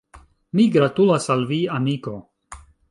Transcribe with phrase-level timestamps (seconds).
[0.59, 2.19] Mi gratulas al vi, amiko